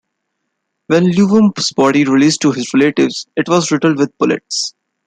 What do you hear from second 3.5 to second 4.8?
riddled with bullets.